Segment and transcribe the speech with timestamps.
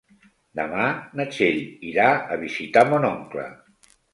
[0.59, 0.85] Demà
[1.19, 3.47] na Txell irà a visitar mon oncle.